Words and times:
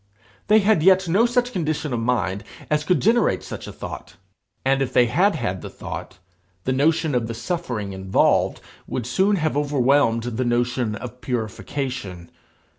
They 0.47 0.61
had 0.61 0.81
yet 0.81 1.07
no 1.07 1.27
such 1.27 1.51
condition 1.51 1.93
of 1.93 1.99
mind 1.99 2.43
as 2.71 2.83
could 2.83 2.99
generate 2.99 3.43
such 3.43 3.67
a 3.67 3.71
thought. 3.71 4.15
And 4.65 4.81
if 4.81 4.91
they 4.93 5.05
had 5.05 5.35
had 5.35 5.61
the 5.61 5.69
thought, 5.69 6.17
the 6.63 6.73
notion 6.73 7.13
of 7.13 7.27
the 7.27 7.35
suffering 7.35 7.93
involved 7.93 8.61
would 8.87 9.05
soon 9.05 9.35
have 9.35 9.55
overwhelmed 9.55 10.23
the 10.23 10.43
notion 10.43 10.95
of 10.95 11.21
purification. 11.21 12.31